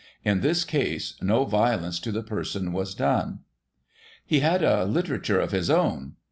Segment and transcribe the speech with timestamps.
[0.25, 3.41] In this case no violence to the person was done.
[4.25, 6.13] He had a literature of his own.